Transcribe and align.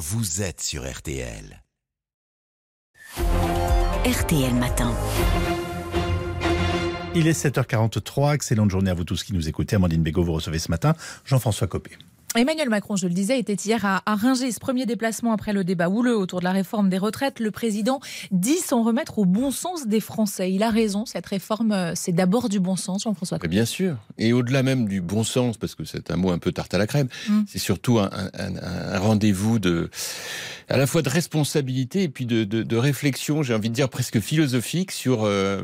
vous 0.00 0.40
êtes 0.40 0.62
sur 0.62 0.90
RTL. 0.90 1.62
RTL 4.06 4.54
Matin. 4.54 4.94
Il 7.14 7.26
est 7.26 7.38
7h43. 7.38 8.34
Excellente 8.34 8.70
journée 8.70 8.90
à 8.90 8.94
vous 8.94 9.04
tous 9.04 9.22
qui 9.22 9.34
nous 9.34 9.46
écoutez. 9.50 9.76
Amandine 9.76 10.02
Bégaud, 10.02 10.24
vous 10.24 10.32
recevez 10.32 10.58
ce 10.58 10.70
matin 10.70 10.94
Jean-François 11.26 11.66
Copé. 11.66 11.90
Emmanuel 12.36 12.68
Macron, 12.68 12.94
je 12.94 13.08
le 13.08 13.12
disais, 13.12 13.40
était 13.40 13.54
hier 13.54 13.84
à, 13.84 14.02
à 14.06 14.14
Rungis. 14.14 14.52
Ce 14.52 14.60
premier 14.60 14.86
déplacement 14.86 15.32
après 15.32 15.52
le 15.52 15.64
débat 15.64 15.88
houleux 15.88 16.16
autour 16.16 16.38
de 16.38 16.44
la 16.44 16.52
réforme 16.52 16.88
des 16.88 16.96
retraites. 16.96 17.40
Le 17.40 17.50
président 17.50 17.98
dit 18.30 18.58
s'en 18.58 18.84
remettre 18.84 19.18
au 19.18 19.24
bon 19.24 19.50
sens 19.50 19.88
des 19.88 19.98
Français. 19.98 20.52
Il 20.52 20.62
a 20.62 20.70
raison, 20.70 21.06
cette 21.06 21.26
réforme, 21.26 21.72
euh, 21.72 21.92
c'est 21.96 22.12
d'abord 22.12 22.48
du 22.48 22.60
bon 22.60 22.76
sens, 22.76 23.02
Jean-François. 23.02 23.38
Bien 23.38 23.64
sûr. 23.64 23.96
Et 24.16 24.32
au-delà 24.32 24.62
même 24.62 24.86
du 24.86 25.00
bon 25.00 25.24
sens, 25.24 25.56
parce 25.56 25.74
que 25.74 25.84
c'est 25.84 26.12
un 26.12 26.16
mot 26.16 26.30
un 26.30 26.38
peu 26.38 26.52
tarte 26.52 26.72
à 26.72 26.78
la 26.78 26.86
crème, 26.86 27.08
Mm. 27.28 27.40
c'est 27.48 27.58
surtout 27.58 27.98
un, 27.98 28.08
un- 28.12 28.30
un- 28.38 28.92
un 28.94 28.98
rendez-vous 29.00 29.58
de, 29.58 29.90
à 30.68 30.76
la 30.76 30.86
fois 30.86 31.02
de 31.02 31.08
responsabilité 31.08 32.04
et 32.04 32.08
puis 32.08 32.26
de, 32.26 32.44
de- 32.44 32.62
de 32.62 32.76
réflexion, 32.76 33.42
j'ai 33.42 33.54
envie 33.54 33.70
de 33.70 33.74
dire 33.74 33.88
presque 33.88 34.20
philosophique 34.20 34.92
sur 34.92 35.24
euh, 35.24 35.62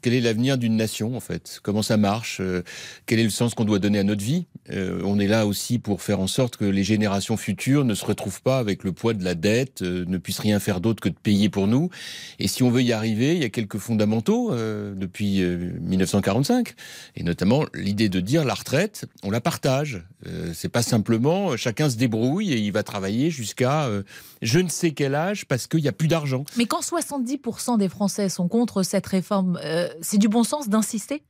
quel 0.00 0.14
est 0.14 0.20
l'avenir 0.20 0.58
d'une 0.58 0.76
nation 0.76 1.16
en 1.16 1.20
fait, 1.20 1.58
comment 1.64 1.82
ça 1.82 1.96
marche, 1.96 2.38
euh, 2.40 2.62
quel 3.06 3.18
est 3.18 3.24
le 3.24 3.30
sens 3.30 3.54
qu'on 3.54 3.64
doit 3.64 3.80
donner 3.80 3.98
à 3.98 4.04
notre 4.04 4.22
vie. 4.22 4.46
Euh, 4.70 5.00
on 5.04 5.18
est 5.18 5.26
là 5.26 5.44
aussi 5.46 5.80
pour 5.80 6.00
faire 6.04 6.20
en 6.20 6.26
sorte 6.26 6.56
que 6.56 6.64
les 6.64 6.84
générations 6.84 7.36
futures 7.36 7.84
ne 7.84 7.94
se 7.94 8.04
retrouvent 8.04 8.42
pas 8.42 8.58
avec 8.58 8.84
le 8.84 8.92
poids 8.92 9.14
de 9.14 9.24
la 9.24 9.34
dette, 9.34 9.82
euh, 9.82 10.04
ne 10.06 10.18
puissent 10.18 10.38
rien 10.38 10.60
faire 10.60 10.80
d'autre 10.80 11.02
que 11.02 11.08
de 11.08 11.14
payer 11.14 11.48
pour 11.48 11.66
nous. 11.66 11.90
Et 12.38 12.48
si 12.48 12.62
on 12.62 12.70
veut 12.70 12.82
y 12.82 12.92
arriver, 12.92 13.34
il 13.34 13.42
y 13.42 13.44
a 13.44 13.48
quelques 13.48 13.78
fondamentaux 13.78 14.52
euh, 14.52 14.94
depuis 14.94 15.42
euh, 15.42 15.72
1945, 15.80 16.74
et 17.16 17.22
notamment 17.22 17.64
l'idée 17.74 18.08
de 18.08 18.20
dire 18.20 18.44
la 18.44 18.54
retraite, 18.54 19.06
on 19.22 19.30
la 19.30 19.40
partage. 19.40 20.02
Euh, 20.26 20.52
c'est 20.54 20.68
pas 20.68 20.82
simplement 20.82 21.50
euh, 21.50 21.56
chacun 21.56 21.90
se 21.90 21.96
débrouille 21.96 22.52
et 22.52 22.58
il 22.58 22.72
va 22.72 22.82
travailler 22.82 23.30
jusqu'à 23.30 23.84
euh, 23.84 24.02
je 24.42 24.58
ne 24.58 24.68
sais 24.68 24.92
quel 24.92 25.14
âge 25.14 25.46
parce 25.46 25.66
qu'il 25.66 25.80
n'y 25.80 25.88
a 25.88 25.92
plus 25.92 26.08
d'argent. 26.08 26.44
Mais 26.56 26.66
quand 26.66 26.80
70% 26.80 27.78
des 27.78 27.88
Français 27.88 28.28
sont 28.28 28.48
contre 28.48 28.82
cette 28.82 29.06
réforme, 29.06 29.58
euh, 29.62 29.88
c'est 30.00 30.18
du 30.18 30.28
bon 30.28 30.44
sens 30.44 30.68
d'insister? 30.68 31.22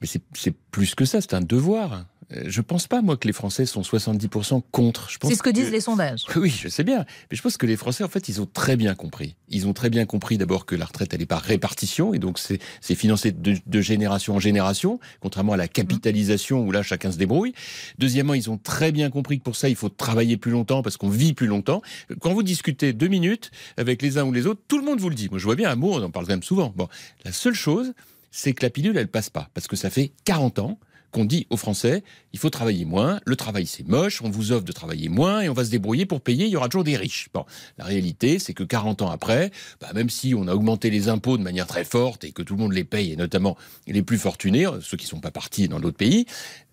Mais 0.00 0.06
c'est 0.06 0.54
plus 0.70 0.94
que 0.94 1.04
ça, 1.04 1.20
c'est 1.20 1.34
un 1.34 1.40
devoir. 1.40 2.04
Euh, 2.34 2.44
Je 2.46 2.60
pense 2.60 2.86
pas, 2.86 3.02
moi, 3.02 3.16
que 3.16 3.26
les 3.26 3.32
Français 3.32 3.66
sont 3.66 3.82
70% 3.82 4.62
contre. 4.70 5.08
C'est 5.22 5.34
ce 5.34 5.42
que 5.42 5.50
disent 5.50 5.70
les 5.70 5.80
sondages. 5.80 6.24
Oui, 6.36 6.50
je 6.50 6.68
sais 6.68 6.84
bien. 6.84 7.04
Mais 7.30 7.36
je 7.36 7.42
pense 7.42 7.56
que 7.56 7.66
les 7.66 7.76
Français, 7.76 8.04
en 8.04 8.08
fait, 8.08 8.28
ils 8.28 8.40
ont 8.40 8.46
très 8.46 8.76
bien 8.76 8.94
compris. 8.94 9.34
Ils 9.48 9.66
ont 9.66 9.72
très 9.72 9.90
bien 9.90 10.06
compris 10.06 10.38
d'abord 10.38 10.66
que 10.66 10.76
la 10.76 10.84
retraite, 10.84 11.12
elle 11.14 11.22
est 11.22 11.26
par 11.26 11.42
répartition, 11.42 12.14
et 12.14 12.18
donc 12.18 12.38
c'est 12.38 12.58
c'est 12.80 12.94
financé 12.94 13.32
de, 13.32 13.56
de 13.66 13.80
génération 13.80 14.36
en 14.36 14.40
génération, 14.40 15.00
contrairement 15.20 15.54
à 15.54 15.56
la 15.56 15.68
capitalisation 15.68 16.64
où 16.64 16.70
là, 16.70 16.82
chacun 16.82 17.10
se 17.10 17.18
débrouille. 17.18 17.54
Deuxièmement, 17.98 18.34
ils 18.34 18.50
ont 18.50 18.58
très 18.58 18.92
bien 18.92 19.10
compris 19.10 19.38
que 19.38 19.44
pour 19.44 19.56
ça, 19.56 19.68
il 19.68 19.76
faut 19.76 19.88
travailler 19.88 20.36
plus 20.36 20.52
longtemps 20.52 20.82
parce 20.82 20.96
qu'on 20.96 21.08
vit 21.08 21.32
plus 21.32 21.46
longtemps. 21.46 21.82
Quand 22.20 22.32
vous 22.34 22.42
discutez 22.42 22.92
deux 22.92 23.08
minutes 23.08 23.50
avec 23.76 24.02
les 24.02 24.18
uns 24.18 24.24
ou 24.24 24.32
les 24.32 24.46
autres, 24.46 24.60
tout 24.68 24.78
le 24.78 24.84
monde 24.84 25.00
vous 25.00 25.08
le 25.08 25.14
dit. 25.14 25.28
Moi, 25.30 25.38
je 25.38 25.44
vois 25.44 25.56
bien 25.56 25.70
un 25.70 25.76
mot, 25.76 25.94
on 25.94 26.02
en 26.02 26.10
parle 26.10 26.26
quand 26.26 26.32
même 26.32 26.42
souvent. 26.42 26.72
Bon, 26.76 26.88
la 27.24 27.32
seule 27.32 27.54
chose, 27.54 27.92
c'est 28.30 28.52
que 28.52 28.64
la 28.64 28.70
pilule, 28.70 28.96
elle 28.96 29.08
passe 29.08 29.30
pas. 29.30 29.48
Parce 29.54 29.66
que 29.66 29.76
ça 29.76 29.90
fait 29.90 30.12
40 30.24 30.58
ans 30.60 30.78
qu'on 31.10 31.24
dit 31.24 31.46
aux 31.50 31.56
Français, 31.56 32.02
il 32.32 32.38
faut 32.38 32.50
travailler 32.50 32.84
moins, 32.84 33.20
le 33.24 33.36
travail 33.36 33.66
c'est 33.66 33.86
moche, 33.86 34.20
on 34.22 34.30
vous 34.30 34.52
offre 34.52 34.64
de 34.64 34.72
travailler 34.72 35.08
moins 35.08 35.40
et 35.40 35.48
on 35.48 35.54
va 35.54 35.64
se 35.64 35.70
débrouiller 35.70 36.06
pour 36.06 36.20
payer, 36.20 36.46
il 36.46 36.50
y 36.50 36.56
aura 36.56 36.68
toujours 36.68 36.84
des 36.84 36.96
riches. 36.96 37.28
Bon, 37.32 37.44
la 37.78 37.84
réalité 37.84 38.38
c'est 38.38 38.54
que 38.54 38.64
40 38.64 39.02
ans 39.02 39.10
après, 39.10 39.50
bah, 39.80 39.88
même 39.94 40.10
si 40.10 40.34
on 40.34 40.46
a 40.48 40.54
augmenté 40.54 40.90
les 40.90 41.08
impôts 41.08 41.38
de 41.38 41.42
manière 41.42 41.66
très 41.66 41.84
forte 41.84 42.24
et 42.24 42.32
que 42.32 42.42
tout 42.42 42.54
le 42.56 42.62
monde 42.62 42.72
les 42.72 42.84
paye, 42.84 43.12
et 43.12 43.16
notamment 43.16 43.56
les 43.86 44.02
plus 44.02 44.18
fortunés, 44.18 44.66
euh, 44.66 44.80
ceux 44.80 44.96
qui 44.96 45.06
sont 45.06 45.20
pas 45.20 45.30
partis 45.30 45.68
dans 45.68 45.80
d'autres 45.80 45.96
pays, 45.96 46.26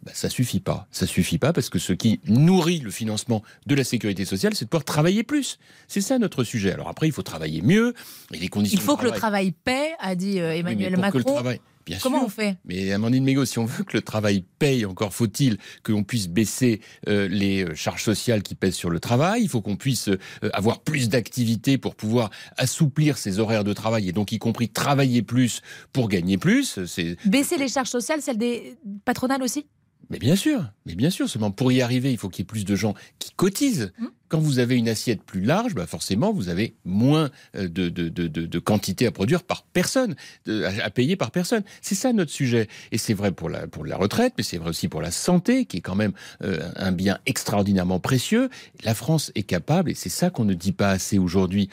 bah, 0.03 0.11
ça 0.13 0.29
suffit 0.29 0.59
pas. 0.59 0.87
Ça 0.91 1.07
suffit 1.07 1.37
pas 1.37 1.53
parce 1.53 1.69
que 1.69 1.79
ce 1.79 1.93
qui 1.93 2.19
nourrit 2.27 2.79
le 2.79 2.91
financement 2.91 3.41
de 3.65 3.75
la 3.75 3.83
sécurité 3.83 4.25
sociale, 4.25 4.53
c'est 4.53 4.65
de 4.65 4.69
pouvoir 4.69 4.85
travailler 4.85 5.23
plus. 5.23 5.57
C'est 5.87 6.01
ça 6.01 6.19
notre 6.19 6.43
sujet. 6.43 6.71
Alors 6.71 6.89
après, 6.89 7.07
il 7.07 7.11
faut 7.11 7.23
travailler 7.23 7.61
mieux 7.61 7.93
et 8.33 8.37
les 8.37 8.47
conditions 8.47 8.79
Il 8.79 8.83
faut 8.83 8.95
de 8.95 9.01
que 9.01 9.05
le 9.05 9.11
travail... 9.11 9.51
paie, 9.51 9.93
a 9.99 10.15
dit 10.15 10.39
euh, 10.39 10.51
Oui, 10.51 10.59
Emmanuel 10.59 10.97
Macron. 10.97 11.41
Bien 11.85 11.99
Comment 12.01 12.19
sûr. 12.19 12.25
on 12.25 12.29
fait? 12.29 12.57
Mais 12.65 12.91
Amandine 12.91 13.23
Mégo, 13.23 13.45
si 13.45 13.59
on 13.59 13.65
veut 13.65 13.83
que 13.83 13.95
le 13.95 14.01
travail 14.01 14.43
paye, 14.57 14.85
encore 14.85 15.13
faut-il 15.13 15.57
qu'on 15.83 16.03
puisse 16.03 16.27
baisser 16.27 16.81
euh, 17.07 17.27
les 17.27 17.63
euh, 17.63 17.75
charges 17.75 18.03
sociales 18.03 18.41
qui 18.41 18.55
pèsent 18.55 18.75
sur 18.75 18.89
le 18.89 18.99
travail. 18.99 19.43
Il 19.43 19.49
faut 19.49 19.61
qu'on 19.61 19.75
puisse 19.75 20.09
euh, 20.09 20.17
avoir 20.53 20.79
plus 20.79 21.09
d'activités 21.09 21.77
pour 21.77 21.95
pouvoir 21.95 22.31
assouplir 22.57 23.19
ses 23.19 23.39
horaires 23.39 23.63
de 23.63 23.73
travail 23.73 24.09
et 24.09 24.11
donc 24.13 24.31
y 24.31 24.39
compris 24.39 24.69
travailler 24.69 25.21
plus 25.21 25.61
pour 25.93 26.09
gagner 26.09 26.37
plus. 26.37 26.79
Baisser 27.25 27.57
les 27.57 27.67
charges 27.67 27.89
sociales, 27.89 28.21
celles 28.21 28.39
des 28.39 28.77
patronales 29.05 29.43
aussi? 29.43 29.67
Mais 30.09 30.19
bien 30.19 30.35
sûr, 30.35 30.63
mais 30.85 30.95
bien 30.95 31.09
sûr. 31.09 31.29
Seulement 31.29 31.51
pour 31.51 31.71
y 31.71 31.81
arriver, 31.81 32.11
il 32.11 32.17
faut 32.17 32.29
qu'il 32.29 32.43
y 32.43 32.45
ait 32.45 32.45
plus 32.45 32.65
de 32.65 32.75
gens 32.75 32.93
qui 33.19 33.31
cotisent. 33.31 33.91
Mmh. 33.97 34.05
Quand 34.29 34.39
vous 34.39 34.59
avez 34.59 34.75
une 34.75 34.89
assiette 34.89 35.21
plus 35.23 35.41
large, 35.41 35.75
bah 35.75 35.85
forcément, 35.85 36.33
vous 36.33 36.49
avez 36.49 36.75
moins 36.83 37.29
euh, 37.55 37.67
de, 37.67 37.89
de, 37.89 38.59
quantité 38.59 39.05
à 39.05 39.11
produire 39.11 39.43
par 39.43 39.63
personne, 39.63 40.15
à, 40.47 40.89
payer 40.89 41.15
par 41.15 41.31
personne. 41.31 41.63
C'est 41.81 41.95
ça 41.95 42.13
notre 42.13 42.31
sujet. 42.31 42.67
Et 42.91 42.97
c'est 42.97 43.13
vrai 43.13 43.31
pour 43.31 43.49
la, 43.49 43.67
retraite, 43.97 44.33
mais 44.37 44.43
c'est 44.43 44.57
vrai 44.57 44.69
aussi 44.69 44.87
pour 44.87 45.01
la 45.01 45.11
santé, 45.11 45.65
qui 45.65 45.77
est 45.77 45.81
quand 45.81 45.95
même 45.95 46.13
euh, 46.43 46.69
un 46.75 46.91
bien 46.91 47.19
extraordinairement 47.25 47.99
précieux. 47.99 48.49
La 48.83 48.93
France 48.93 49.31
est 49.35 49.43
capable, 49.43 49.91
et 49.91 49.95
c'est 49.95 50.09
ça 50.09 50.29
qu'on 50.29 50.45
ne 50.45 50.53
dit 50.53 50.71
pas 50.71 50.89
assez 50.89 51.19
aujourd'hui, 51.19 51.69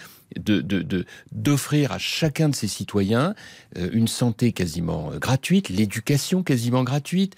d'offrir 1.33 1.93
à 1.93 1.99
chacun 1.99 2.49
de 2.49 2.55
ses 2.55 2.69
citoyens 2.69 3.35
euh, 3.77 3.91
une 3.93 4.09
santé 4.09 4.53
quasiment 4.53 5.11
gratuite, 5.19 5.69
l'éducation 5.69 6.43
quasiment 6.43 6.85
gratuite. 6.85 7.37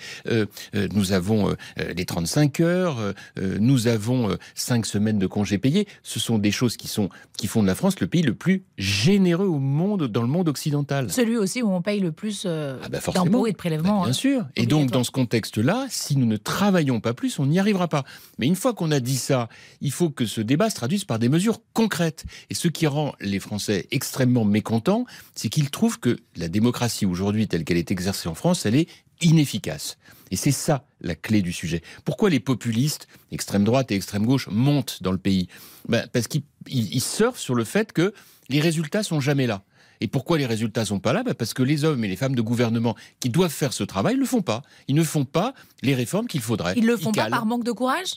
Nous 0.75 1.13
avons 1.13 1.55
les 1.77 2.05
35 2.05 2.61
heures, 2.61 3.15
nous 3.37 3.87
avons 3.89 4.31
euh, 4.31 4.37
5 4.55 4.87
semaines 4.87 5.04
de 5.13 5.27
congés 5.27 5.59
payés. 5.59 5.87
Ce 6.03 6.19
sont 6.19 6.39
des 6.39 6.51
choses 6.51 6.77
qui, 6.77 6.89
sont, 6.89 7.09
qui 7.37 7.47
font 7.47 7.63
de 7.63 7.67
la 7.67 7.75
France 7.75 8.01
le 8.01 8.07
pays 8.07 8.23
le 8.23 8.35
plus 8.35 8.65
généreux 8.79 9.47
au 9.47 9.59
monde, 9.59 10.09
dans 10.09 10.23
le 10.23 10.29
monde 10.29 10.49
occidental. 10.49 11.11
Celui 11.13 11.37
aussi 11.37 11.63
où 11.63 11.71
on 11.73 11.83
paye 11.83 12.01
le 12.01 12.13
plus 12.13 12.45
euh, 12.47 12.79
Ah 12.83 12.89
bah 12.89 12.99
d'impôts 13.15 13.47
et 13.47 13.51
de 13.51 13.57
Bah, 13.57 13.59
prélèvements. 13.59 14.01
bien 14.03 14.11
hein. 14.11 14.13
sûr. 14.13 14.47
Et 14.57 14.67
donc, 14.67 14.91
dans 14.91 15.05
ce 15.05 15.11
contexte-là, 15.11 15.87
si 15.91 16.17
nous 16.17 16.27
ne 16.27 16.37
travaillons 16.37 17.01
pas 17.01 17.15
plus, 17.15 17.39
on 17.39 17.47
n'y 17.47 17.59
arrivera 17.59 17.89
pas. 17.89 18.05
Mais 18.39 18.47
une 18.47 18.57
fois 18.57 18.75
qu'on 18.75 18.91
a 18.91 19.01
dit 19.01 19.17
ça, 19.17 19.49
il 19.81 19.93
faut 19.93 20.11
que 20.11 20.27
ce 20.27 20.41
débat 20.41 20.71
se 20.71 20.75
traduise 20.77 21.05
par 21.05 21.19
des 21.19 21.29
mesures 21.29 21.61
concrètes. 21.73 22.25
Et 22.51 22.55
ce 22.55 22.69
qui 22.69 22.87
rend 22.87 23.15
les 23.21 23.41
Français 23.41 23.87
extrêmement 23.91 24.45
mécontents, 24.45 25.05
c'est 25.35 25.49
qu'ils 25.49 25.71
trouvent 25.71 26.01
que 26.01 26.19
la 26.37 26.49
démocratie 26.49 27.07
aujourd'hui, 27.07 27.49
telle 27.49 27.65
qu'elle 27.65 27.77
est 27.79 27.91
exercée 27.91 28.29
en 28.29 28.35
France, 28.35 28.67
elle 28.67 28.77
est 28.77 28.89
inefficace. 29.25 29.97
Et 30.31 30.37
c'est 30.37 30.53
ça 30.53 30.85
la 31.01 31.15
clé 31.15 31.43
du 31.43 31.53
sujet. 31.53 31.83
Pourquoi 32.05 32.31
les 32.31 32.41
populistes, 32.41 33.09
extrême 33.31 33.65
droite 33.65 33.91
et 33.93 33.95
extrême 33.95 34.25
gauche, 34.27 34.49
montent 34.51 35.03
dans 35.03 35.13
le 35.13 35.19
pays? 35.19 35.49
Ben, 35.89 36.07
Parce 36.13 36.27
qu'ils 36.29 36.43
ils- 36.69 36.95
ils 36.95 37.01
surfent 37.01 37.39
sur 37.39 37.55
le 37.55 37.65
fait 37.65 37.93
que 37.93 38.13
les 38.49 38.61
résultats 38.61 39.03
sont 39.03 39.21
jamais 39.21 39.47
là. 39.47 39.63
Et 40.01 40.09
pourquoi 40.09 40.39
les 40.39 40.47
résultats 40.47 40.85
sont 40.85 40.99
pas 40.99 41.13
là? 41.13 41.23
Ben 41.23 41.35
Parce 41.35 41.55
que 41.55 41.63
les 41.63 41.85
hommes 41.85 42.05
et 42.05 42.09
les 42.09 42.17
femmes 42.17 42.35
de 42.35 42.43
gouvernement 42.43 42.97
qui 43.21 43.29
doivent 43.31 43.53
faire 43.53 43.73
ce 43.73 43.85
travail 43.85 44.17
le 44.17 44.27
font 44.27 44.43
pas. 44.43 44.63
Ils 44.89 44.95
ne 44.95 45.05
font 45.05 45.25
pas 45.25 45.55
les 45.83 45.95
réformes 45.95 46.27
qu'il 46.27 46.41
faudrait. 46.41 46.75
Ils 46.77 46.87
le 46.87 46.97
font 46.97 47.13
pas 47.13 47.31
par 47.31 47.47
manque 47.47 47.65
de 47.65 47.73
courage? 47.73 48.15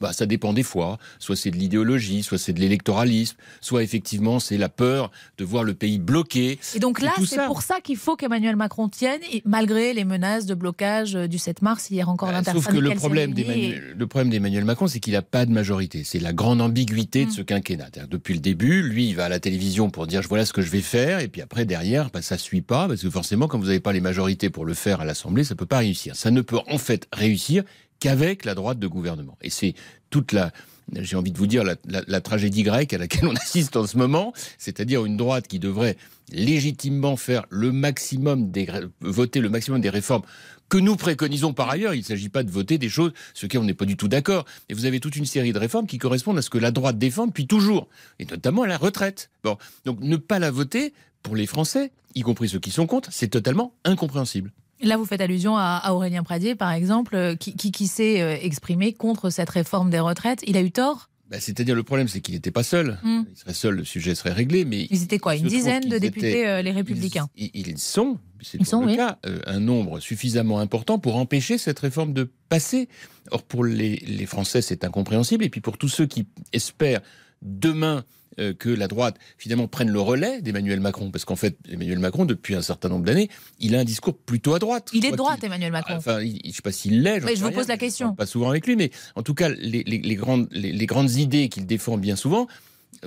Bah, 0.00 0.12
ça 0.12 0.26
dépend 0.26 0.52
des 0.52 0.62
fois. 0.62 0.98
Soit 1.18 1.36
c'est 1.36 1.50
de 1.50 1.56
l'idéologie, 1.56 2.22
soit 2.22 2.38
c'est 2.38 2.52
de 2.52 2.60
l'électoralisme, 2.60 3.36
soit 3.60 3.82
effectivement 3.82 4.40
c'est 4.40 4.56
la 4.58 4.68
peur 4.68 5.10
de 5.38 5.44
voir 5.44 5.64
le 5.64 5.74
pays 5.74 5.98
bloqué. 5.98 6.58
Et 6.74 6.78
donc 6.78 7.00
là, 7.00 7.12
c'est 7.26 7.44
pour 7.46 7.62
ça 7.62 7.80
qu'il 7.80 7.96
faut 7.96 8.16
qu'Emmanuel 8.16 8.56
Macron 8.56 8.88
tienne, 8.88 9.20
et 9.32 9.42
malgré 9.44 9.92
les 9.94 10.04
menaces 10.04 10.46
de 10.46 10.54
blocage 10.54 11.16
euh, 11.16 11.26
du 11.26 11.38
7 11.38 11.62
mars, 11.62 11.90
hier 11.90 12.08
encore 12.08 12.30
Bah, 12.30 12.42
Sauf 12.44 12.66
que 12.68 12.76
le 12.76 12.90
problème 12.94 13.30
et- 13.30 13.34
d'Emmanuel, 13.34 13.94
le 13.96 14.06
problème 14.06 14.30
d'Emmanuel 14.30 14.64
Macron, 14.64 14.86
c'est 14.86 15.00
qu'il 15.00 15.12
n'a 15.14 15.22
pas 15.22 15.46
de 15.46 15.52
majorité. 15.52 16.02
C'est 16.04 16.20
la 16.20 16.32
grande 16.32 16.60
ambiguïté 16.60 17.24
de 17.24 17.30
Mm. 17.30 17.32
ce 17.32 17.42
quinquennat. 17.42 17.90
Depuis 18.10 18.34
le 18.34 18.40
début, 18.40 18.82
lui, 18.82 19.08
il 19.08 19.14
va 19.16 19.24
à 19.26 19.28
la 19.28 19.40
télévision 19.40 19.90
pour 19.90 20.06
dire 20.06 20.22
voilà 20.28 20.44
ce 20.46 20.52
que 20.52 20.62
je 20.62 20.70
vais 20.70 20.80
faire, 20.80 21.20
et 21.20 21.28
puis 21.28 21.40
après 21.40 21.64
derrière, 21.64 22.10
bah, 22.10 22.22
ça 22.22 22.38
suit 22.38 22.62
pas, 22.62 22.88
parce 22.88 23.02
que 23.02 23.10
forcément, 23.10 23.48
quand 23.48 23.58
vous 23.58 23.66
n'avez 23.66 23.80
pas 23.80 23.92
les 23.92 24.00
majorités 24.00 24.50
pour 24.50 24.64
le 24.64 24.74
faire 24.74 25.00
à 25.00 25.04
l'Assemblée, 25.04 25.44
ça 25.44 25.54
peut 25.54 25.66
pas 25.66 25.78
réussir. 25.78 26.16
Ça 26.16 26.30
ne 26.30 26.40
peut 26.40 26.58
en 26.68 26.78
fait 26.78 27.06
réussir 27.12 27.64
qu'avec 28.00 28.44
la 28.44 28.54
droite 28.54 28.78
de 28.78 28.86
gouvernement. 28.86 29.38
Et 29.42 29.50
c'est 29.50 29.74
toute 30.10 30.32
la 30.32 30.52
j'ai 31.00 31.16
envie 31.16 31.32
de 31.32 31.38
vous 31.38 31.46
dire, 31.46 31.64
la, 31.64 32.20
tragédie 32.20 32.62
grecque 32.62 32.92
à 32.92 32.98
laquelle 32.98 33.26
on 33.26 33.34
assiste 33.36 33.76
en 33.76 33.86
ce 33.86 33.96
moment, 33.96 34.32
c'est-à-dire 34.58 35.04
une 35.04 35.16
droite 35.16 35.48
qui 35.48 35.58
devrait 35.58 35.96
légitimement 36.30 37.16
faire 37.16 37.46
le 37.50 37.72
maximum 37.72 38.50
des, 38.50 38.68
voter 39.00 39.40
le 39.40 39.48
maximum 39.48 39.80
des 39.80 39.90
réformes 39.90 40.22
que 40.68 40.78
nous 40.78 40.96
préconisons 40.96 41.52
par 41.52 41.70
ailleurs. 41.70 41.94
Il 41.94 42.00
ne 42.00 42.04
s'agit 42.04 42.28
pas 42.28 42.42
de 42.42 42.50
voter 42.50 42.78
des 42.78 42.88
choses 42.88 43.12
sur 43.34 43.46
lesquelles 43.46 43.60
on 43.60 43.64
n'est 43.64 43.74
pas 43.74 43.84
du 43.84 43.96
tout 43.96 44.08
d'accord. 44.08 44.44
Et 44.68 44.74
vous 44.74 44.86
avez 44.86 45.00
toute 45.00 45.16
une 45.16 45.26
série 45.26 45.52
de 45.52 45.58
réformes 45.58 45.86
qui 45.86 45.98
correspondent 45.98 46.38
à 46.38 46.42
ce 46.42 46.50
que 46.50 46.58
la 46.58 46.70
droite 46.70 46.98
défend 46.98 47.26
depuis 47.26 47.46
toujours, 47.46 47.88
et 48.18 48.24
notamment 48.24 48.62
à 48.62 48.66
la 48.66 48.78
retraite. 48.78 49.30
Bon, 49.42 49.56
donc 49.84 50.00
ne 50.00 50.16
pas 50.16 50.38
la 50.38 50.50
voter 50.50 50.92
pour 51.22 51.36
les 51.36 51.46
Français, 51.46 51.92
y 52.14 52.22
compris 52.22 52.48
ceux 52.48 52.58
qui 52.58 52.70
sont 52.70 52.86
contre, 52.86 53.10
c'est 53.12 53.28
totalement 53.28 53.74
incompréhensible. 53.84 54.52
Là, 54.84 54.96
vous 54.96 55.04
faites 55.06 55.20
allusion 55.20 55.56
à, 55.56 55.80
à 55.82 55.92
Aurélien 55.92 56.22
Pradier, 56.22 56.54
par 56.54 56.70
exemple, 56.72 57.16
euh, 57.16 57.34
qui, 57.36 57.56
qui, 57.56 57.72
qui 57.72 57.86
s'est 57.86 58.20
euh, 58.20 58.36
exprimé 58.40 58.92
contre 58.92 59.30
cette 59.30 59.50
réforme 59.50 59.90
des 59.90 60.00
retraites. 60.00 60.40
Il 60.46 60.56
a 60.56 60.60
eu 60.62 60.70
tort? 60.70 61.08
Bah, 61.30 61.38
C'est-à-dire 61.40 61.74
le 61.74 61.82
problème, 61.82 62.06
c'est 62.06 62.20
qu'il 62.20 62.34
n'était 62.34 62.50
pas 62.50 62.62
seul. 62.62 62.98
Hmm. 63.02 63.22
Il 63.32 63.36
serait 63.38 63.54
seul, 63.54 63.74
le 63.76 63.84
sujet 63.84 64.14
serait 64.14 64.32
réglé. 64.32 64.64
Mais 64.64 64.86
Ils 64.90 65.02
étaient 65.02 65.18
quoi 65.18 65.36
Une 65.36 65.46
dizaine 65.46 65.88
de 65.88 65.96
députés, 65.98 66.30
étaient- 66.30 66.46
euh, 66.46 66.62
les 66.62 66.70
Républicains? 66.70 67.28
Ils, 67.36 67.50
ils 67.54 67.78
sont, 67.78 68.18
c'est 68.42 68.58
Ils 68.58 68.64
toujours 68.66 68.80
sont, 68.80 68.86
le 68.86 68.92
oui. 68.92 68.96
cas, 68.96 69.18
euh, 69.26 69.40
un 69.46 69.58
nombre 69.60 70.00
suffisamment 70.00 70.60
important 70.60 70.98
pour 70.98 71.16
empêcher 71.16 71.56
cette 71.56 71.78
réforme 71.78 72.12
de 72.12 72.30
passer. 72.50 72.88
Or, 73.30 73.42
pour 73.42 73.64
les, 73.64 73.96
les 73.96 74.26
Français, 74.26 74.60
c'est 74.60 74.84
incompréhensible. 74.84 75.44
Et 75.44 75.48
puis 75.48 75.62
pour 75.62 75.78
tous 75.78 75.88
ceux 75.88 76.06
qui 76.06 76.26
espèrent 76.52 77.00
demain 77.44 78.04
euh, 78.40 78.52
que 78.52 78.68
la 78.68 78.88
droite 78.88 79.16
finalement 79.38 79.68
prenne 79.68 79.90
le 79.90 80.00
relais 80.00 80.42
d'Emmanuel 80.42 80.80
Macron, 80.80 81.12
parce 81.12 81.24
qu'en 81.24 81.36
fait, 81.36 81.56
Emmanuel 81.70 82.00
Macron, 82.00 82.24
depuis 82.24 82.56
un 82.56 82.62
certain 82.62 82.88
nombre 82.88 83.04
d'années, 83.04 83.30
il 83.60 83.76
a 83.76 83.80
un 83.80 83.84
discours 83.84 84.16
plutôt 84.16 84.54
à 84.54 84.58
droite. 84.58 84.90
Il 84.92 85.04
est 85.04 85.12
de 85.12 85.16
droite, 85.16 85.44
Emmanuel 85.44 85.70
Macron. 85.70 85.94
Enfin, 85.94 86.18
je 86.20 86.26
ne 86.26 86.52
sais 86.52 86.62
pas 86.62 86.72
s'il 86.72 87.02
l'est. 87.02 87.20
Mais 87.20 87.36
je 87.36 87.44
vous 87.44 87.52
pose 87.52 87.68
la 87.68 87.76
question. 87.76 88.14
Pas 88.14 88.26
souvent 88.26 88.50
avec 88.50 88.66
lui, 88.66 88.74
mais 88.74 88.90
en 89.14 89.22
tout 89.22 89.34
cas, 89.34 89.50
les, 89.50 89.84
les, 89.84 90.14
grandes, 90.16 90.48
les, 90.50 90.86
grandes 90.86 91.12
idées 91.12 91.48
qu'il 91.48 91.66
défend 91.66 91.96
bien 91.96 92.16
souvent, 92.16 92.48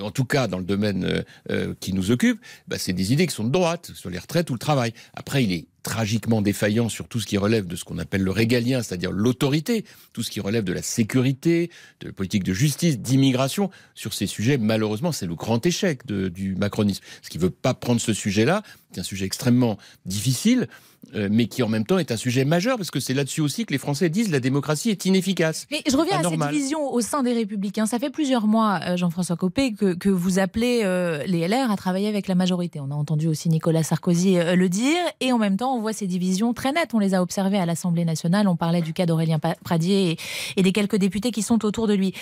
en 0.00 0.10
tout 0.10 0.24
cas 0.24 0.46
dans 0.46 0.58
le 0.58 0.64
domaine 0.64 1.04
euh, 1.04 1.22
euh, 1.50 1.74
qui 1.78 1.92
nous 1.92 2.10
occupe, 2.10 2.40
bah, 2.66 2.78
c'est 2.78 2.94
des 2.94 3.12
idées 3.12 3.26
qui 3.26 3.34
sont 3.34 3.44
de 3.44 3.52
droite, 3.52 3.90
sur 3.94 4.08
les 4.08 4.18
retraites 4.18 4.48
ou 4.48 4.54
le 4.54 4.58
travail. 4.58 4.94
Après, 5.14 5.44
il 5.44 5.52
est 5.52 5.66
tragiquement 5.88 6.42
défaillant 6.42 6.90
sur 6.90 7.08
tout 7.08 7.18
ce 7.18 7.26
qui 7.26 7.38
relève 7.38 7.66
de 7.66 7.74
ce 7.74 7.82
qu'on 7.82 7.96
appelle 7.96 8.22
le 8.22 8.30
régalien, 8.30 8.82
c'est-à-dire 8.82 9.10
l'autorité, 9.10 9.86
tout 10.12 10.22
ce 10.22 10.30
qui 10.30 10.38
relève 10.38 10.62
de 10.62 10.74
la 10.74 10.82
sécurité, 10.82 11.70
de 12.00 12.08
la 12.08 12.12
politique 12.12 12.44
de 12.44 12.52
justice, 12.52 12.98
d'immigration. 12.98 13.70
Sur 13.94 14.12
ces 14.12 14.26
sujets, 14.26 14.58
malheureusement, 14.58 15.12
c'est 15.12 15.24
le 15.24 15.34
grand 15.34 15.64
échec 15.64 16.04
du 16.06 16.54
macronisme. 16.56 17.02
Ce 17.22 17.30
qui 17.30 17.38
ne 17.38 17.44
veut 17.44 17.50
pas 17.50 17.72
prendre 17.72 18.02
ce 18.02 18.12
sujet-là, 18.12 18.62
c'est 18.92 19.00
un 19.00 19.02
sujet 19.02 19.24
extrêmement 19.24 19.78
difficile. 20.04 20.68
Euh, 21.14 21.28
mais 21.30 21.46
qui 21.46 21.62
en 21.62 21.68
même 21.68 21.86
temps 21.86 21.98
est 21.98 22.12
un 22.12 22.16
sujet 22.16 22.44
majeur, 22.44 22.76
parce 22.76 22.90
que 22.90 23.00
c'est 23.00 23.14
là-dessus 23.14 23.40
aussi 23.40 23.64
que 23.64 23.72
les 23.72 23.78
Français 23.78 24.10
disent 24.10 24.30
la 24.30 24.40
démocratie 24.40 24.90
est 24.90 25.06
inefficace. 25.06 25.66
Mais 25.70 25.80
je 25.88 25.96
reviens 25.96 26.18
à 26.18 26.22
cette 26.22 26.38
division 26.38 26.92
au 26.92 27.00
sein 27.00 27.22
des 27.22 27.32
Républicains. 27.32 27.86
Ça 27.86 27.98
fait 27.98 28.10
plusieurs 28.10 28.46
mois, 28.46 28.80
euh, 28.84 28.96
Jean-François 28.96 29.36
Copé, 29.36 29.72
que, 29.72 29.94
que, 29.94 30.10
vous 30.10 30.38
appelez 30.38 30.82
euh, 30.84 31.24
les 31.26 31.48
LR 31.48 31.70
à 31.70 31.76
travailler 31.76 32.08
avec 32.08 32.28
la 32.28 32.34
majorité. 32.34 32.80
On 32.80 32.90
a 32.90 32.94
entendu 32.94 33.26
aussi 33.26 33.48
Nicolas 33.48 33.82
Sarkozy 33.82 34.34
le 34.34 34.68
dire, 34.68 34.98
et 35.20 35.32
en 35.32 35.38
même 35.38 35.56
temps, 35.56 35.74
on 35.74 35.80
voit 35.80 35.94
ces 35.94 36.06
divisions 36.06 36.52
très 36.52 36.72
nettes. 36.72 36.92
On 36.92 36.98
les 36.98 37.14
a 37.14 37.22
observées 37.22 37.58
à 37.58 37.64
l'Assemblée 37.64 38.04
nationale. 38.04 38.46
On 38.46 38.56
parlait 38.56 38.82
du 38.82 38.92
cas 38.92 39.06
d'Aurélien 39.06 39.38
Pradier 39.38 40.18
et, 40.56 40.62
des 40.62 40.72
quelques 40.72 40.96
députés 40.96 41.30
qui 41.30 41.42
sont 41.42 41.64
autour 41.64 41.86
de 41.86 41.94
lui. 41.94 42.12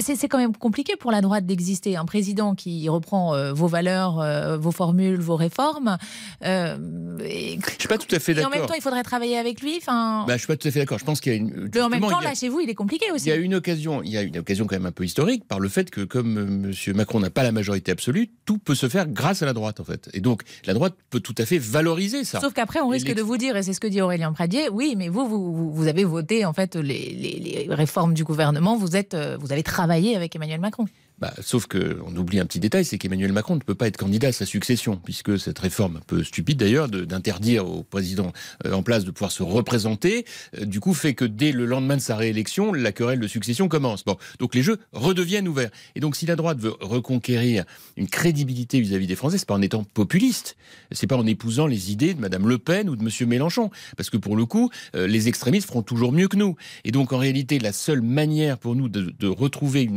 c'est 0.00 0.28
quand 0.28 0.38
même 0.38 0.56
compliqué 0.56 0.96
pour 0.96 1.12
la 1.12 1.20
droite 1.20 1.46
d'exister. 1.46 1.96
Un 1.96 2.04
président 2.04 2.54
qui 2.56 2.88
reprend 2.88 3.52
vos 3.52 3.68
valeurs, 3.68 4.58
vos 4.58 4.72
formules, 4.72 5.20
vos 5.20 5.36
réformes. 5.36 5.98
Et... 6.42 7.58
Je 7.62 7.78
suis 7.78 7.88
pas 7.88 7.98
tout 7.98 8.12
à 8.14 8.18
fait 8.18 8.21
et 8.28 8.44
en 8.44 8.50
même 8.50 8.66
temps, 8.66 8.74
il 8.74 8.82
faudrait 8.82 9.02
travailler 9.02 9.38
avec 9.38 9.60
lui. 9.60 9.76
Enfin. 9.78 10.24
Bah, 10.26 10.34
je 10.34 10.38
suis 10.38 10.46
pas 10.46 10.56
tout 10.56 10.68
à 10.68 10.70
fait 10.70 10.80
d'accord. 10.80 10.98
Je 10.98 11.04
pense 11.04 11.20
qu'il 11.20 11.32
y 11.32 11.34
a 11.34 11.38
une. 11.38 11.70
Mais 11.74 11.80
en 11.80 11.88
même 11.88 12.00
temps, 12.00 12.20
là, 12.20 12.34
chez 12.34 12.48
vous, 12.48 12.60
il 12.60 12.70
est 12.70 12.74
compliqué 12.74 13.06
aussi. 13.12 13.26
Il 13.26 13.30
y 13.30 13.32
a 13.32 13.36
une 13.36 13.54
occasion. 13.54 14.02
Il 14.02 14.10
y 14.10 14.16
a 14.16 14.22
une 14.22 14.38
occasion 14.38 14.66
quand 14.66 14.76
même 14.76 14.86
un 14.86 14.92
peu 14.92 15.04
historique 15.04 15.46
par 15.46 15.60
le 15.60 15.68
fait 15.68 15.90
que 15.90 16.02
comme 16.02 16.38
euh, 16.38 16.70
M. 16.70 16.96
Macron 16.96 17.20
n'a 17.20 17.30
pas 17.30 17.42
la 17.42 17.52
majorité 17.52 17.92
absolue, 17.92 18.30
tout 18.44 18.58
peut 18.58 18.74
se 18.74 18.88
faire 18.88 19.08
grâce 19.08 19.42
à 19.42 19.46
la 19.46 19.52
droite 19.52 19.80
en 19.80 19.84
fait. 19.84 20.08
Et 20.12 20.20
donc 20.20 20.42
la 20.64 20.74
droite 20.74 20.94
peut 21.10 21.20
tout 21.20 21.34
à 21.38 21.46
fait 21.46 21.58
valoriser 21.58 22.24
ça. 22.24 22.40
Sauf 22.40 22.52
qu'après, 22.52 22.80
on 22.80 22.88
risque 22.88 23.12
de 23.12 23.22
vous 23.22 23.36
dire, 23.36 23.56
et 23.56 23.62
c'est 23.62 23.72
ce 23.72 23.80
que 23.80 23.86
dit 23.86 24.00
Aurélien 24.00 24.32
Pradier, 24.32 24.68
oui, 24.70 24.94
mais 24.96 25.08
vous, 25.08 25.26
vous, 25.26 25.72
vous 25.72 25.86
avez 25.88 26.04
voté 26.04 26.44
en 26.44 26.52
fait 26.52 26.76
les, 26.76 27.10
les, 27.12 27.66
réformes 27.68 28.14
du 28.14 28.24
gouvernement. 28.24 28.76
Vous 28.76 28.96
êtes, 28.96 29.14
euh, 29.14 29.36
vous 29.40 29.52
avez 29.52 29.62
travaillé 29.62 30.16
avec 30.16 30.34
Emmanuel 30.36 30.60
Macron. 30.60 30.86
Bah, 31.22 31.32
sauf 31.40 31.68
qu'on 31.68 32.16
oublie 32.16 32.40
un 32.40 32.46
petit 32.46 32.58
détail, 32.58 32.84
c'est 32.84 32.98
qu'Emmanuel 32.98 33.30
Macron 33.30 33.54
ne 33.54 33.60
peut 33.60 33.76
pas 33.76 33.86
être 33.86 33.96
candidat 33.96 34.28
à 34.28 34.32
sa 34.32 34.44
succession, 34.44 34.96
puisque 34.96 35.38
cette 35.38 35.60
réforme, 35.60 35.98
un 35.98 36.02
peu 36.04 36.24
stupide 36.24 36.58
d'ailleurs, 36.58 36.88
d'interdire 36.88 37.64
au 37.64 37.84
président 37.84 38.32
euh, 38.66 38.72
en 38.72 38.82
place 38.82 39.04
de 39.04 39.12
pouvoir 39.12 39.30
se 39.30 39.44
représenter, 39.44 40.26
euh, 40.58 40.64
du 40.64 40.80
coup 40.80 40.94
fait 40.94 41.14
que 41.14 41.24
dès 41.24 41.52
le 41.52 41.64
lendemain 41.64 41.96
de 41.96 42.02
sa 42.02 42.16
réélection, 42.16 42.72
la 42.72 42.90
querelle 42.90 43.20
de 43.20 43.28
succession 43.28 43.68
commence. 43.68 44.04
Bon, 44.04 44.16
donc 44.40 44.56
les 44.56 44.64
jeux 44.64 44.80
redeviennent 44.90 45.46
ouverts. 45.46 45.70
Et 45.94 46.00
donc 46.00 46.16
si 46.16 46.26
la 46.26 46.34
droite 46.34 46.58
veut 46.58 46.74
reconquérir 46.80 47.66
une 47.96 48.08
crédibilité 48.08 48.80
vis-à-vis 48.80 49.06
des 49.06 49.14
Français, 49.14 49.38
c'est 49.38 49.46
pas 49.46 49.54
en 49.54 49.62
étant 49.62 49.84
populiste, 49.84 50.56
c'est 50.90 51.06
pas 51.06 51.16
en 51.16 51.24
épousant 51.24 51.68
les 51.68 51.92
idées 51.92 52.14
de 52.14 52.20
Madame 52.20 52.48
Le 52.48 52.58
Pen 52.58 52.88
ou 52.88 52.96
de 52.96 53.04
Monsieur 53.04 53.26
Mélenchon, 53.26 53.70
parce 53.96 54.10
que 54.10 54.16
pour 54.16 54.34
le 54.34 54.44
coup, 54.44 54.70
euh, 54.96 55.06
les 55.06 55.28
extrémistes 55.28 55.68
feront 55.68 55.82
toujours 55.82 56.10
mieux 56.10 56.26
que 56.26 56.36
nous. 56.36 56.56
Et 56.84 56.90
donc 56.90 57.12
en 57.12 57.18
réalité, 57.18 57.60
la 57.60 57.72
seule 57.72 58.02
manière 58.02 58.58
pour 58.58 58.74
nous 58.74 58.88
de, 58.88 59.12
retrouver 59.28 59.88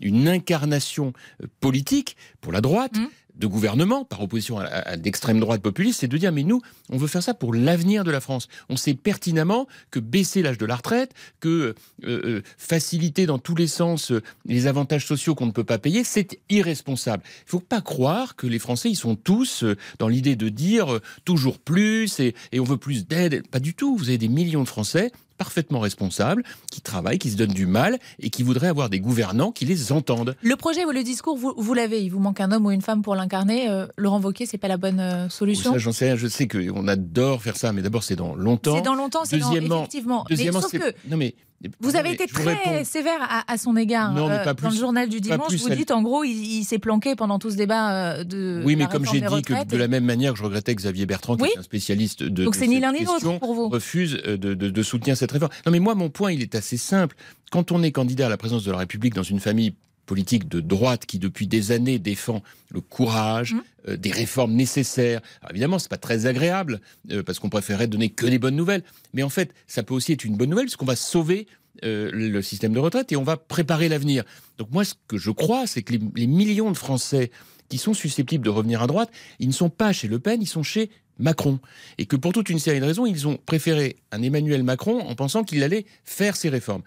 une 0.00 0.28
incarnation 0.28 0.73
euh, 0.78 1.46
politique 1.60 2.16
pour 2.40 2.52
la 2.52 2.60
droite. 2.60 2.96
Mmh. 2.96 3.08
de 3.36 3.48
gouvernement, 3.48 4.04
par 4.04 4.22
opposition 4.22 4.60
à, 4.60 4.94
l'extrême 4.94 5.40
droite 5.40 5.60
populiste, 5.60 6.00
c'est 6.00 6.08
de 6.08 6.16
dire 6.16 6.30
mais 6.30 6.44
nous, 6.44 6.62
on 6.88 6.96
veut 6.96 7.08
faire 7.08 7.22
ça 7.22 7.34
pour 7.34 7.52
l'avenir 7.52 8.04
de 8.04 8.12
la 8.12 8.20
France. 8.20 8.46
On 8.68 8.76
sait 8.76 8.94
pertinemment 8.94 9.66
que 9.90 9.98
baisser 9.98 10.40
l'âge 10.40 10.56
de 10.56 10.66
la 10.66 10.76
retraite, 10.76 11.12
que 11.40 11.48
euh, 11.48 11.74
euh, 12.04 12.42
faciliter 12.58 13.26
dans 13.26 13.40
tous 13.40 13.56
les 13.56 13.66
sens 13.66 14.12
les 14.46 14.68
avantages 14.68 15.04
sociaux 15.04 15.34
qu'on 15.34 15.46
ne 15.46 15.52
peut 15.52 15.64
pas 15.64 15.78
payer, 15.78 16.04
c'est 16.04 16.38
irresponsable. 16.48 17.24
Il 17.26 17.46
ne 17.46 17.50
faut 17.50 17.60
pas 17.60 17.80
croire 17.80 18.36
que 18.36 18.46
les 18.46 18.60
Français, 18.60 18.88
ils 18.88 18.96
sont 18.96 19.16
tous 19.16 19.64
dans 19.98 20.06
l'idée 20.06 20.36
de 20.36 20.48
dire 20.48 21.00
toujours 21.24 21.58
plus 21.58 22.20
et, 22.20 22.36
et 22.52 22.60
on 22.60 22.64
veut 22.64 22.76
plus 22.76 23.08
d'aide. 23.08 23.44
Pas 23.48 23.58
du 23.58 23.74
tout. 23.74 23.96
Vous 23.96 24.10
avez 24.10 24.18
des 24.18 24.28
millions 24.28 24.62
de 24.62 24.68
Français 24.68 25.10
parfaitement 25.36 25.80
responsables, 25.80 26.42
qui 26.70 26.80
travaillent, 26.80 27.18
qui 27.18 27.30
se 27.30 27.36
donnent 27.36 27.52
du 27.52 27.66
mal 27.66 27.98
et 28.18 28.30
qui 28.30 28.42
voudraient 28.42 28.68
avoir 28.68 28.90
des 28.90 29.00
gouvernants 29.00 29.52
qui 29.52 29.64
les 29.64 29.92
entendent. 29.92 30.36
Le 30.42 30.56
projet 30.56 30.84
ou 30.84 30.90
le 30.90 31.02
discours, 31.02 31.36
vous, 31.36 31.54
vous 31.56 31.74
l'avez. 31.74 32.02
Il 32.02 32.10
vous 32.10 32.20
manque 32.20 32.40
un 32.40 32.52
homme 32.52 32.66
ou 32.66 32.70
une 32.70 32.82
femme 32.82 33.02
pour 33.02 33.14
l'incarner. 33.14 33.68
Euh, 33.68 33.86
Laurent 33.96 34.20
Wauquiez, 34.20 34.46
c'est 34.46 34.58
pas 34.58 34.68
la 34.68 34.76
bonne 34.76 35.00
euh, 35.00 35.28
solution. 35.28 35.72
Ça, 35.72 35.78
j'en 35.78 35.92
sais 35.92 36.06
rien. 36.06 36.16
Je 36.16 36.28
sais 36.28 36.48
qu'on 36.48 36.88
adore 36.88 37.42
faire 37.42 37.56
ça, 37.56 37.72
mais 37.72 37.82
d'abord, 37.82 38.02
c'est 38.02 38.16
dans 38.16 38.34
longtemps. 38.34 38.76
C'est 38.76 38.82
dans 38.82 38.94
longtemps, 38.94 39.24
c'est 39.24 39.38
dans, 39.38 39.52
effectivement. 39.52 40.24
Deuxièmement, 40.28 40.60
mais 40.72 40.78
que... 40.78 40.94
non 41.08 41.16
mais 41.16 41.34
vous 41.80 41.96
avez 41.96 42.12
été 42.12 42.26
très 42.26 42.84
sévère 42.84 43.44
à, 43.46 43.58
son 43.58 43.76
égard. 43.76 44.12
Non, 44.12 44.28
mais 44.28 44.34
euh, 44.34 44.44
pas 44.44 44.54
plus, 44.54 44.64
dans 44.64 44.70
le 44.70 44.76
journal 44.76 45.08
du 45.08 45.20
dimanche, 45.20 45.54
vous 45.54 45.70
dites 45.70 45.90
en 45.90 46.02
gros, 46.02 46.24
il, 46.24 46.64
s'est 46.64 46.78
planqué 46.78 47.16
pendant 47.16 47.38
tout 47.38 47.50
ce 47.50 47.56
débat 47.56 48.16
euh, 48.18 48.24
de. 48.24 48.62
Oui, 48.64 48.76
mais 48.76 48.86
comme 48.86 49.06
j'ai 49.06 49.20
dit 49.20 49.42
que 49.42 49.64
de 49.64 49.76
la 49.76 49.88
même 49.88 50.04
manière 50.04 50.32
que 50.32 50.38
je 50.38 50.44
regrettais 50.44 50.74
Xavier 50.74 51.06
Bertrand, 51.06 51.36
qui 51.36 51.44
est 51.44 51.58
un 51.58 51.62
spécialiste 51.62 52.22
de. 52.22 52.44
Donc 52.44 52.54
c'est 52.54 52.66
ni 52.66 52.80
l'un 52.80 52.92
ni 52.92 53.04
l'autre 53.04 53.38
pour 53.38 53.54
vous. 53.54 53.68
Refuse 53.68 54.20
euh, 54.26 54.36
de, 54.36 54.54
de, 54.54 54.70
de 54.70 54.82
soutenir 54.82 55.16
cette 55.16 55.32
réforme. 55.32 55.52
Non, 55.66 55.72
mais 55.72 55.80
moi, 55.80 55.94
mon 55.94 56.10
point, 56.10 56.32
il 56.32 56.42
est 56.42 56.54
assez 56.54 56.76
simple. 56.76 57.16
Quand 57.50 57.72
on 57.72 57.82
est 57.82 57.92
candidat 57.92 58.26
à 58.26 58.28
la 58.28 58.36
présidence 58.36 58.64
de 58.64 58.72
la 58.72 58.78
République 58.78 59.14
dans 59.14 59.22
une 59.22 59.40
famille 59.40 59.74
politique 60.06 60.48
de 60.48 60.60
droite 60.60 61.06
qui 61.06 61.18
depuis 61.18 61.46
des 61.46 61.72
années 61.72 61.98
défend 61.98 62.42
le 62.70 62.80
courage, 62.80 63.54
mmh. 63.54 63.62
euh, 63.88 63.96
des 63.96 64.10
réformes 64.10 64.52
nécessaires. 64.52 65.20
Alors 65.40 65.52
évidemment, 65.52 65.78
c'est 65.78 65.90
pas 65.90 65.96
très 65.96 66.26
agréable 66.26 66.80
euh, 67.10 67.22
parce 67.22 67.38
qu'on 67.38 67.48
préférait 67.48 67.86
donner 67.86 68.10
que 68.10 68.26
des 68.26 68.38
bonnes 68.38 68.56
nouvelles, 68.56 68.82
mais 69.12 69.22
en 69.22 69.28
fait, 69.28 69.54
ça 69.66 69.82
peut 69.82 69.94
aussi 69.94 70.12
être 70.12 70.24
une 70.24 70.36
bonne 70.36 70.50
nouvelle 70.50 70.66
parce 70.66 70.76
qu'on 70.76 70.84
va 70.84 70.96
sauver 70.96 71.46
euh, 71.84 72.10
le 72.12 72.42
système 72.42 72.72
de 72.72 72.78
retraite 72.78 73.10
et 73.12 73.16
on 73.16 73.24
va 73.24 73.36
préparer 73.36 73.88
l'avenir. 73.88 74.24
Donc 74.58 74.70
moi, 74.70 74.84
ce 74.84 74.94
que 75.08 75.18
je 75.18 75.30
crois, 75.30 75.66
c'est 75.66 75.82
que 75.82 75.92
les, 75.92 76.00
les, 76.14 76.26
millions 76.26 76.70
de 76.70 76.76
Français 76.76 77.30
qui 77.68 77.78
sont 77.78 77.94
susceptibles 77.94 78.44
de 78.44 78.50
revenir 78.50 78.82
à 78.82 78.86
droite, 78.86 79.10
ils 79.40 79.48
ne 79.48 79.52
sont 79.52 79.70
pas 79.70 79.92
chez 79.92 80.06
Le 80.06 80.18
Pen, 80.18 80.40
ils 80.40 80.46
sont 80.46 80.62
chez 80.62 80.90
Macron. 81.18 81.60
Et 81.98 82.06
que 82.06 82.16
pour 82.16 82.32
toute 82.32 82.50
une 82.50 82.58
série 82.58 82.80
de 82.80 82.84
raisons, 82.84 83.06
ils 83.06 83.26
ont 83.28 83.36
préféré 83.36 83.96
un 84.12 84.22
Emmanuel 84.22 84.62
Macron 84.62 85.00
en 85.00 85.14
pensant 85.14 85.44
qu'il 85.44 85.62
allait 85.62 85.86
faire 86.04 86.36
ces 86.36 86.48
réformes. 86.48 86.82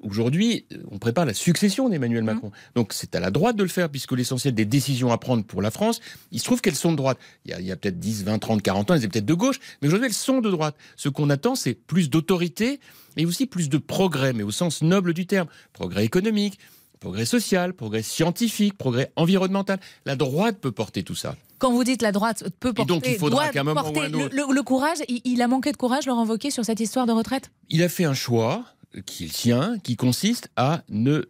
Aujourd'hui, 0.00 0.66
on 0.90 0.98
prépare 0.98 1.26
la 1.26 1.34
succession 1.34 1.88
d'Emmanuel 1.88 2.22
mmh. 2.22 2.26
Macron. 2.26 2.52
Donc 2.74 2.92
c'est 2.92 3.14
à 3.14 3.20
la 3.20 3.30
droite 3.30 3.56
de 3.56 3.62
le 3.62 3.68
faire, 3.68 3.88
puisque 3.88 4.12
l'essentiel 4.12 4.54
des 4.54 4.64
décisions 4.64 5.10
à 5.10 5.18
prendre 5.18 5.44
pour 5.44 5.60
la 5.60 5.70
France, 5.70 6.00
il 6.30 6.38
se 6.38 6.44
trouve 6.44 6.60
qu'elles 6.60 6.76
sont 6.76 6.92
de 6.92 6.96
droite. 6.96 7.18
Il 7.44 7.60
y 7.60 7.72
a, 7.72 7.76
peut-être 7.76 7.98
10, 7.98 8.24
20, 8.24 8.38
30, 8.38 8.62
40 8.62 8.90
ans, 8.90 8.94
elles 8.94 9.00
étaient 9.00 9.08
peut-être 9.08 9.26
de 9.26 9.34
gauche, 9.34 9.58
mais 9.82 9.88
aujourd'hui 9.88 10.06
elles 10.06 10.14
sont 10.14 10.40
de 10.40 10.50
droite. 10.50 10.76
Ce 10.96 11.08
qu'on 11.08 11.30
attend, 11.30 11.54
c'est 11.54 11.74
plus 11.74 12.10
d'autorité 12.10 12.80
et 13.16 13.26
aussi 13.26 13.46
plus 13.46 13.68
de 13.68 13.78
progrès, 13.78 14.32
mais 14.32 14.44
au 14.44 14.50
sens 14.50 14.82
noble 14.82 15.14
du 15.14 15.26
terme. 15.26 15.48
Progrès 15.72 16.04
économique, 16.04 16.58
progrès 17.00 17.24
social, 17.24 17.74
progrès 17.74 18.02
scientifique, 18.02 18.76
progrès 18.76 19.10
environnemental. 19.16 19.80
La 20.04 20.16
droite 20.16 20.58
peut 20.60 20.72
porter 20.72 21.02
tout 21.02 21.14
ça. 21.14 21.36
Quand 21.58 21.72
vous 21.72 21.82
dites 21.82 22.02
la 22.02 22.12
droite 22.12 22.44
peut 22.60 22.72
porter, 22.72 22.92
et 22.92 22.94
donc 22.94 23.06
il 23.06 23.18
faudra 23.18 23.48
qu'à 23.48 23.60
un 23.60 23.64
moment 23.64 23.90
ou 23.90 24.00
un 24.00 24.12
autre... 24.14 24.34
le, 24.34 24.62
courage, 24.62 24.98
il, 25.08 25.42
a 25.42 25.48
manqué 25.48 25.72
de 25.72 25.76
courage, 25.76 26.06
Laurent 26.06 26.24
Wauquiez, 26.24 26.52
sur 26.52 26.64
cette 26.64 26.78
histoire 26.78 27.06
de 27.06 27.12
retraite? 27.12 27.50
Il 27.68 27.82
a 27.82 27.88
fait 27.88 28.04
un 28.04 28.14
choix 28.14 28.64
qui 29.06 29.24
est 29.24 29.26
le 29.28 29.32
sien, 29.32 29.78
qui 29.82 29.96
consiste 29.96 30.50
à 30.56 30.82
ne 30.88 31.24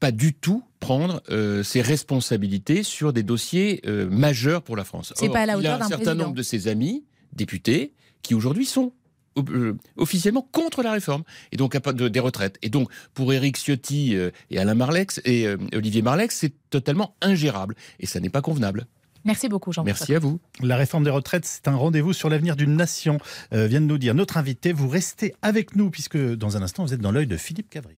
pas 0.00 0.12
du 0.12 0.34
tout 0.34 0.62
prendre 0.80 1.22
euh, 1.30 1.62
ses 1.62 1.80
responsabilités 1.80 2.82
sur 2.82 3.12
des 3.12 3.22
dossiers 3.22 3.80
euh, 3.86 4.08
majeurs 4.08 4.62
pour 4.62 4.76
la 4.76 4.84
France. 4.84 5.12
C'est 5.16 5.28
pas 5.28 5.40
à 5.40 5.46
la 5.46 5.58
hauteur 5.58 5.78
Il 5.78 5.82
a 5.82 5.84
un 5.84 5.88
certain 5.88 6.14
nombre 6.14 6.34
de 6.34 6.42
ses 6.42 6.68
amis 6.68 7.04
députés 7.32 7.94
qui 8.22 8.34
aujourd'hui 8.34 8.66
sont 8.66 8.92
euh, 9.38 9.74
officiellement 9.96 10.48
contre 10.52 10.82
la 10.82 10.92
réforme 10.92 11.22
et 11.52 11.56
donc 11.56 11.76
de, 11.76 12.08
des 12.08 12.20
retraites. 12.20 12.58
Et 12.62 12.68
donc 12.68 12.90
pour 13.14 13.32
Éric 13.32 13.56
Ciotti 13.56 14.16
et 14.50 14.58
Alain 14.58 14.74
Marlex 14.74 15.20
et 15.24 15.46
Olivier 15.74 16.02
Marlex, 16.02 16.36
c'est 16.36 16.52
totalement 16.70 17.16
ingérable 17.20 17.74
et 18.00 18.06
ça 18.06 18.20
n'est 18.20 18.30
pas 18.30 18.42
convenable. 18.42 18.86
Merci 19.26 19.48
beaucoup, 19.48 19.72
Jean. 19.72 19.84
Merci 19.84 20.14
à 20.14 20.18
vous. 20.18 20.40
La 20.62 20.76
réforme 20.76 21.04
des 21.04 21.10
retraites, 21.10 21.44
c'est 21.44 21.68
un 21.68 21.76
rendez-vous 21.76 22.14
sur 22.14 22.30
l'avenir 22.30 22.56
d'une 22.56 22.76
nation, 22.76 23.18
vient 23.52 23.80
de 23.80 23.86
nous 23.86 23.98
dire 23.98 24.14
notre 24.14 24.38
invité. 24.38 24.72
Vous 24.72 24.88
restez 24.88 25.34
avec 25.42 25.76
nous, 25.76 25.90
puisque 25.90 26.16
dans 26.16 26.56
un 26.56 26.62
instant, 26.62 26.84
vous 26.84 26.94
êtes 26.94 27.00
dans 27.00 27.12
l'œil 27.12 27.26
de 27.26 27.36
Philippe 27.36 27.68
Cavry. 27.68 27.96